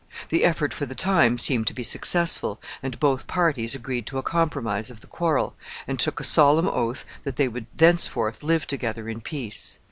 [0.29, 4.23] The effort for the time seemed to be successful, and both parties agreed to a
[4.23, 5.53] compromise of the quarrel,
[5.87, 9.77] and took a solemn oath that they would thenceforth live together in peace.